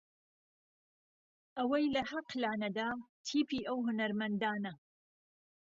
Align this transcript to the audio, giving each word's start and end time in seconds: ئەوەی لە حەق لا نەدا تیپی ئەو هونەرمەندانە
ئەوەی 1.57 1.85
لە 1.95 2.01
حەق 2.11 2.29
لا 2.41 2.51
نەدا 2.61 2.89
تیپی 3.25 3.65
ئەو 3.67 3.77
هونەرمەندانە 3.87 4.73